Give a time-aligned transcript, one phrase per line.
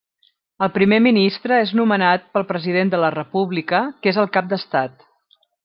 [0.67, 5.09] El primer ministre és nomenat pel President de la República, que és el cap d'estat.